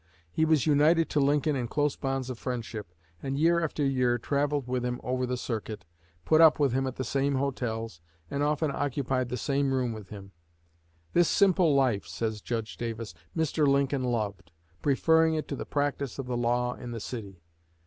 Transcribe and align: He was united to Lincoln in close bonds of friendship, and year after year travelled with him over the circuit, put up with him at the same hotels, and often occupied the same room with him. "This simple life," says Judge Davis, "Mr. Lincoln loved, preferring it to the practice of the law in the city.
He 0.31 0.45
was 0.45 0.65
united 0.65 1.11
to 1.11 1.19
Lincoln 1.19 1.55
in 1.55 1.67
close 1.67 1.95
bonds 1.95 2.31
of 2.31 2.39
friendship, 2.39 2.91
and 3.21 3.37
year 3.37 3.63
after 3.63 3.85
year 3.85 4.17
travelled 4.17 4.67
with 4.67 4.83
him 4.83 4.99
over 5.03 5.27
the 5.27 5.37
circuit, 5.37 5.85
put 6.25 6.41
up 6.41 6.59
with 6.59 6.73
him 6.73 6.87
at 6.87 6.95
the 6.95 7.03
same 7.03 7.35
hotels, 7.35 8.01
and 8.27 8.41
often 8.41 8.71
occupied 8.71 9.29
the 9.29 9.37
same 9.37 9.71
room 9.71 9.93
with 9.93 10.09
him. 10.09 10.31
"This 11.13 11.27
simple 11.29 11.75
life," 11.75 12.07
says 12.07 12.41
Judge 12.41 12.77
Davis, 12.77 13.13
"Mr. 13.37 13.67
Lincoln 13.67 14.03
loved, 14.03 14.51
preferring 14.81 15.35
it 15.35 15.47
to 15.49 15.55
the 15.55 15.67
practice 15.67 16.17
of 16.17 16.25
the 16.25 16.35
law 16.35 16.73
in 16.73 16.89
the 16.93 16.99
city. 16.99 17.39